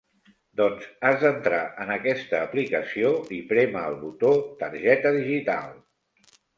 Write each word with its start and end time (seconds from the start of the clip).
Doncs 0.61 0.87
has 1.09 1.19
d'entrar 1.23 1.59
en 1.85 1.91
aquesta 1.97 2.41
aplicació 2.47 3.13
i 3.39 3.41
prémer 3.55 3.87
el 3.93 4.01
botó 4.03 4.35
"targeta 4.67 5.17
digital". 5.23 5.75